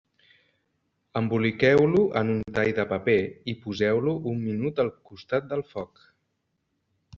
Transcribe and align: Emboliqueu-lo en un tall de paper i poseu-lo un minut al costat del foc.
Emboliqueu-lo 1.19 2.01
en 2.21 2.31
un 2.37 2.41
tall 2.55 2.71
de 2.79 2.87
paper 2.95 3.19
i 3.53 3.55
poseu-lo 3.67 4.17
un 4.35 4.43
minut 4.49 4.83
al 4.87 4.93
costat 5.11 5.49
del 5.55 5.65
foc. 5.77 6.05